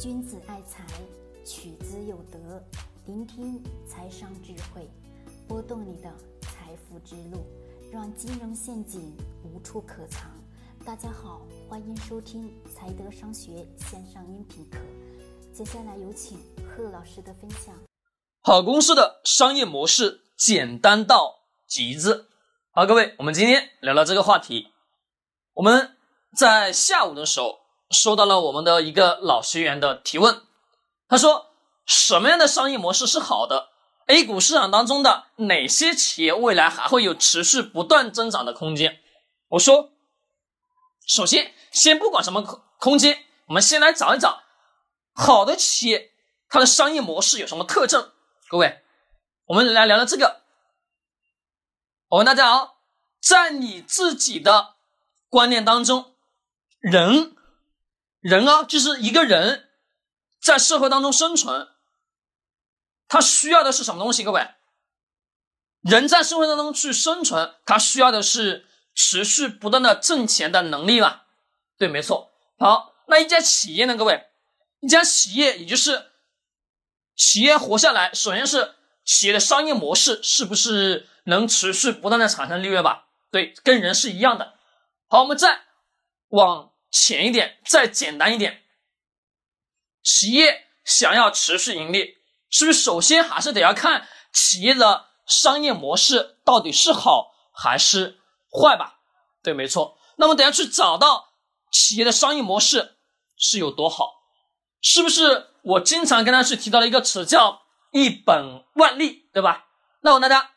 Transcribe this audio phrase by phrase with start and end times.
[0.00, 0.84] 君子爱财，
[1.44, 2.60] 取之有德。
[3.06, 4.90] 聆听财商智慧，
[5.46, 7.46] 拨动你的财富之路，
[7.92, 10.28] 让金融陷阱无处可藏。
[10.84, 14.78] 大家好，欢迎收听财德商学线上音频课。
[15.52, 17.72] 接下来有请贺老师的分享。
[18.42, 22.26] 好公司的商业模式简单到极致。
[22.72, 24.72] 好，各位，我们今天聊聊这个话题。
[25.52, 25.96] 我们
[26.36, 27.63] 在下午的时候。
[27.94, 30.42] 收到了我们的一个老学员的提问，
[31.08, 31.52] 他说
[31.86, 33.68] ：“什么样的商业模式是好的
[34.06, 39.00] ？A 股市场当中的哪些企业未来还会有持续不断增长的空间？”
[39.50, 39.92] 我说
[41.06, 44.42] ：“首先，先不管什么空空间，我们先来找一找
[45.14, 46.10] 好的企业，
[46.48, 48.10] 它的商业模式有什么特征？
[48.48, 48.82] 各位，
[49.46, 50.42] 我们来聊聊这个。
[52.08, 52.72] 我问大家啊，
[53.20, 54.74] 在你自己的
[55.28, 56.12] 观念当中，
[56.80, 57.30] 人。”
[58.24, 59.68] 人啊，就是一个人
[60.40, 61.68] 在社会当中生存，
[63.06, 64.24] 他需要的是什么东西？
[64.24, 64.48] 各位，
[65.82, 71.26] 人在社会当中去生存，他需要的是持续不断的挣钱的能力吧？
[71.76, 72.32] 对，没错。
[72.58, 73.94] 好，那一家企业呢？
[73.94, 74.28] 各位，
[74.80, 76.10] 一家企业也就是
[77.14, 83.04] 企业活下来，首先是企业的商业模式是不是能持续不断的产生利润吧？
[83.30, 84.54] 对，跟人是一样的。
[85.08, 85.64] 好，我们再
[86.28, 86.70] 往。
[86.94, 88.62] 浅一点，再简单一点。
[90.04, 99.00] 企业想要持续盈利，是不是首先还是得要看企业的商业模式到底是好还是坏吧？
[99.42, 99.98] 对，没错。
[100.18, 101.32] 那么等下去找到
[101.72, 102.96] 企业的商业模式
[103.36, 104.12] 是有多好，
[104.80, 109.66] 是不是我经常跟大家去提到的一个词叫一本万利，对吧？
[110.02, 110.52] 那我问大家，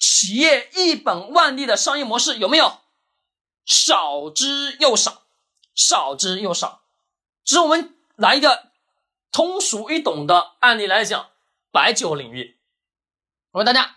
[0.00, 2.80] 企业一本万利的商业模式有没有？
[3.64, 5.25] 少之又少。
[5.76, 6.82] 少之又少，
[7.44, 8.70] 只是我们拿一个
[9.30, 11.28] 通俗易懂的案例来讲，
[11.70, 12.58] 白酒领域。
[13.52, 13.94] 我问大家，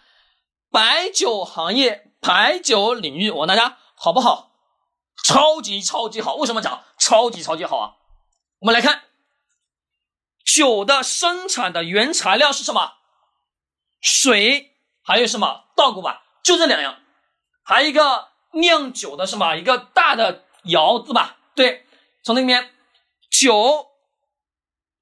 [0.69, 4.51] 白酒行业、白酒领域，我问大家好不好？
[5.23, 6.35] 超级超级好！
[6.35, 7.95] 为什么讲超级超级好啊？
[8.59, 9.03] 我们来看，
[10.45, 12.93] 酒的生产的原材料是什么？
[14.01, 16.23] 水，还有什么稻谷吧？
[16.41, 17.01] 就这两样，
[17.63, 19.55] 还有一个酿酒的什么？
[19.55, 21.38] 一个大的窑子吧？
[21.59, 21.85] 对，
[22.23, 22.69] 从那边
[23.29, 23.87] 酒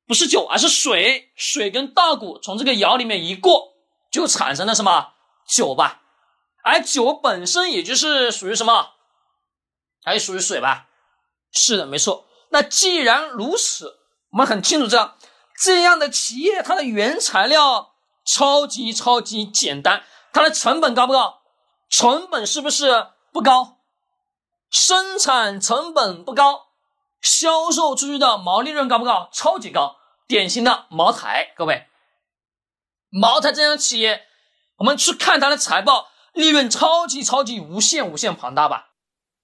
[0.07, 3.75] 不是酒，而是水，水跟稻谷从这个窑里面一过，
[4.11, 5.13] 就产生了什么
[5.47, 6.01] 酒吧？
[6.63, 8.93] 而酒本身也就是属于什么？
[10.03, 10.87] 还属于水吧？
[11.51, 12.25] 是的，没错。
[12.49, 13.99] 那既然如此，
[14.31, 15.15] 我们很清楚知道，
[15.61, 17.93] 这样的企业它的原材料
[18.25, 20.03] 超级超级简单，
[20.33, 21.43] 它的成本高不高？
[21.87, 23.76] 成本是不是不高？
[24.69, 26.67] 生产成本不高，
[27.21, 29.29] 销售出去的毛利润高不高？
[29.31, 29.97] 超级高，
[30.27, 31.53] 典型的茅台。
[31.55, 31.87] 各位，
[33.09, 34.25] 茅台这样企业，
[34.77, 38.89] 我们去看它的财报，利润超级超级无限无限庞大吧？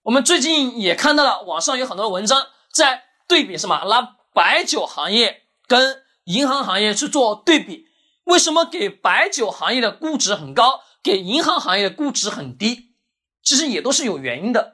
[0.03, 7.85] 我们最近也看到了网上有很多文章在对比什么，拿白酒行业跟银行行业去做对比，
[8.25, 12.95] 为什么给白酒行业的估值很高，给银行行业的估值很低？
[13.41, 14.72] 其实也都是有原因的。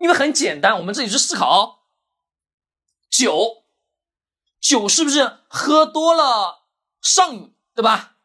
[0.00, 1.82] 因为很简单，我们自己去思考，
[3.10, 3.64] 酒，
[4.58, 6.62] 酒是不是喝多了
[7.02, 8.16] 上瘾，对吧？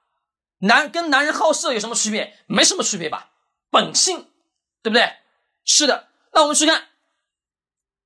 [0.59, 2.39] 男跟男人好色有什么区别？
[2.47, 3.31] 没什么区别吧，
[3.69, 4.31] 本性，
[4.81, 5.17] 对不对？
[5.65, 6.07] 是的。
[6.31, 6.87] 那我们去看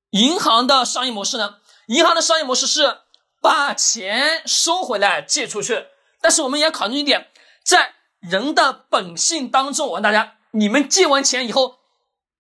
[0.10, 1.60] 银行的商业模式呢？
[1.86, 3.02] 银行的商业模式是
[3.40, 5.86] 把钱收回来借出去，
[6.22, 7.30] 但是我们也要考虑一点，
[7.64, 11.79] 在人的本性当中，我问大家，你们借完钱以后。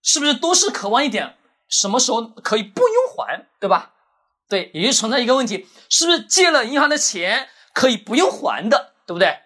[0.02, 1.38] 是不是都是渴望一点
[1.68, 3.94] 什么时候可以不用还，对吧？
[4.48, 9.40] 对，也就存在一个问题，是不是借了银行的钱可以不用还的，对不对？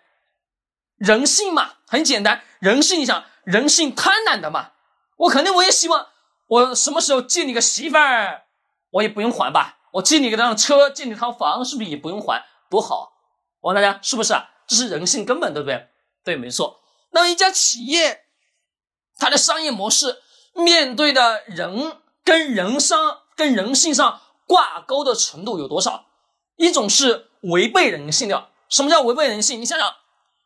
[0.95, 4.71] 人性嘛，很简单，人性你想人性贪婪的嘛，
[5.17, 6.07] 我肯定我也希望
[6.47, 8.45] 我什么时候借你个媳妇儿，
[8.91, 9.79] 我也不用还吧？
[9.93, 12.45] 我借你个辆车，借你套房，是不是也不用还？
[12.69, 13.11] 多好！
[13.59, 14.49] 我问大家，是不是啊？
[14.65, 15.89] 这是人性根本，对不对？
[16.23, 16.79] 对，没错。
[17.11, 18.25] 那么一家企业，
[19.17, 20.21] 它的商业模式。
[20.53, 26.05] 面对的人跟人商跟人性上挂钩的程度有多少？
[26.57, 28.49] 一种是违背人性的。
[28.69, 29.59] 什么叫违背人性？
[29.59, 29.95] 你想想，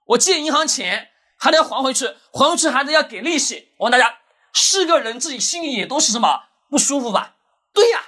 [0.07, 3.69] 我借银行钱还得要还回去，还回去还得要给利息。
[3.77, 4.19] 我问大家，
[4.53, 7.35] 是个人自己心里也都是什么不舒服吧？
[7.73, 8.01] 对呀，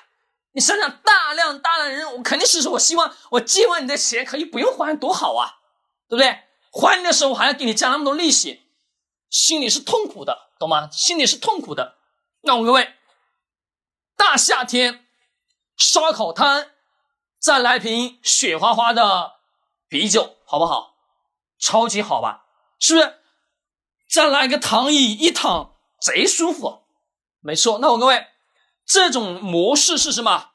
[0.53, 5.59] 你想想，大量大量人，我肯定是说我希望我借完你的钱可以不用还，多好啊，
[6.09, 6.39] 对不对？
[6.71, 8.61] 还你的时候还要给你加那么多利息，
[9.29, 10.49] 心里是痛苦的。
[10.59, 10.89] 懂吗？
[10.91, 11.95] 心里是痛苦的。
[12.41, 12.95] 那我各位，
[14.17, 15.07] 大夏天
[15.77, 16.71] 烧烤摊
[17.39, 19.39] 再来瓶雪花花的
[19.87, 20.95] 啤酒，好不好？
[21.57, 22.45] 超级好吧？
[22.77, 23.19] 是不是？
[24.09, 26.83] 再来个躺椅，一躺贼舒服。
[27.39, 28.27] 没错，那我各位，
[28.85, 30.51] 这种模式是什么？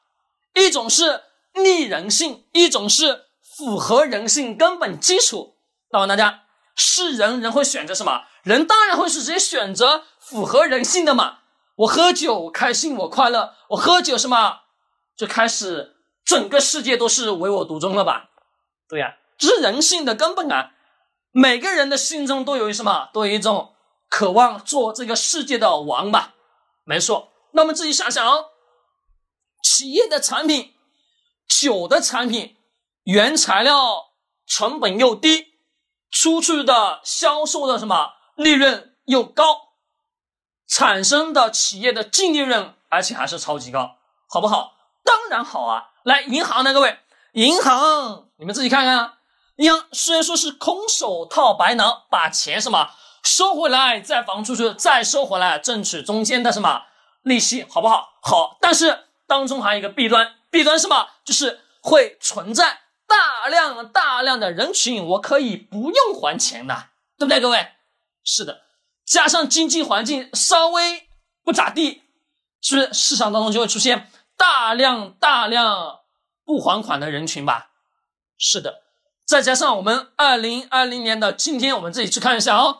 [0.53, 1.23] 一种是
[1.55, 5.57] 逆人性，一种是符合人性根本基础。
[5.89, 6.44] 那问大家，
[6.75, 8.23] 是人人会选择什么？
[8.43, 11.39] 人当然会是直接选择符合人性的嘛。
[11.77, 14.61] 我喝酒开心，我快乐，我喝酒什么
[15.17, 18.29] 就开始整个世界都是唯我独尊了吧？
[18.87, 20.71] 对呀，这是人性的根本啊。
[21.31, 23.09] 每个人的心中都有一什么？
[23.11, 23.73] 都有一种
[24.09, 26.35] 渴望做这个世界的王吧？
[26.85, 27.33] 没错。
[27.51, 28.51] 那我们自己想想哦，
[29.63, 30.73] 企业的产品，
[31.47, 32.55] 酒的产品，
[33.03, 34.11] 原材料
[34.45, 35.44] 成本又低，
[36.25, 39.43] 出去的销售的什么利润又高，
[40.67, 44.73] 产生的企业的净利润，而且还是超级高，好不好？
[45.03, 45.91] 当然好啊！
[46.03, 46.97] 来，银行的各位，
[47.33, 49.19] 银行你们自己看看。
[49.57, 52.89] 银行虽然说是空手套白狼，把钱什么
[53.21, 56.85] 收回来，再放出去，再收回来，挣取中间的什么
[57.21, 58.15] 利息，好不好？
[58.23, 61.07] 好，但是当中还有一个弊端，弊端什么？
[61.23, 67.73] 就是会存在大量大量的人群，我可以不用还钱的，对不对，各位？
[68.23, 68.61] 是的，
[69.05, 71.07] 加上经济环境稍微
[71.43, 72.01] 不咋地，
[72.61, 75.99] 是不是市场当中就会出现大量大量
[76.43, 77.69] 不还款的人群吧？
[78.37, 78.81] 是的。
[79.25, 82.79] 再加上我们二零二零年的今天，我们自己去看一下啊。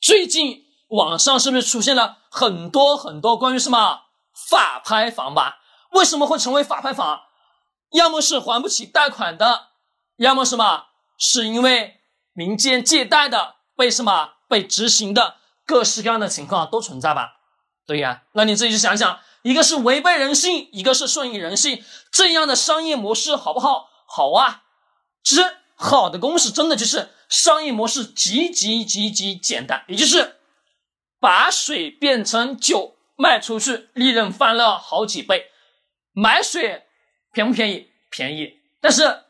[0.00, 4.02] 最近网上是不是出现了很多很多关于什么
[4.48, 5.58] 法拍房吧？
[5.92, 7.20] 为什么会成为法拍房？
[7.94, 9.68] 要么是还不起贷款的，
[10.16, 10.86] 要么什么
[11.16, 12.00] 是因为
[12.32, 17.36] 民间借贷的被什么被执行的，各式各样的情况都存在吧？
[17.86, 23.88] 对呀，那你自己去想想，一个是违背人性，一个是顺应人性，这样的商业模式好不好？
[24.08, 24.64] 好啊。
[25.22, 30.40] 其实好的公式真的就是商业模式极极极极简单，也就是
[31.20, 35.52] 把水变成酒卖出去，利润翻了好几倍。
[36.12, 36.86] 买水
[37.34, 37.90] 便不便宜？
[38.10, 38.60] 便宜。
[38.80, 39.24] 但是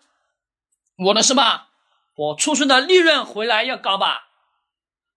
[0.98, 1.70] 我的是吧？
[2.14, 4.28] 我出去的利润回来要高吧？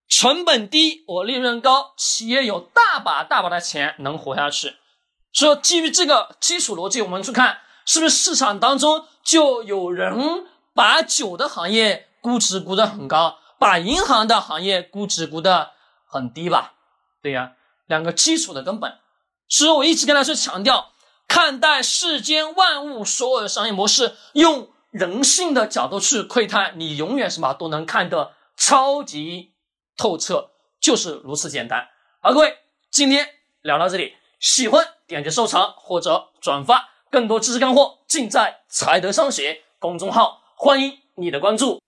[0.07, 4.77] 成本低，我利润高，企业有大把大把的钱能活下去。
[5.33, 10.47] 所以基于这个基础逻辑，我们去看是不是市场当中就有人。
[10.73, 15.71] 把酒的行业估值估得很高，把银行的行业估值估得
[16.05, 16.73] 很低吧？
[17.19, 17.53] 对呀，
[17.87, 18.99] 两个基础的根本。
[19.49, 20.91] 所以我一直跟大家去强调，
[21.27, 29.53] 看待世间万物所有的商业模式，用人性的角度去窥探，你永远什么都能看得超级
[29.95, 31.89] 透彻，就是如此简单。
[32.21, 32.57] 好，各位，
[32.89, 33.27] 今天
[33.61, 40.41] 聊到这里，喜欢点击收藏或者转发，更多知识干货尽在财德商学公众号。
[40.55, 41.79] 欢迎你的关注。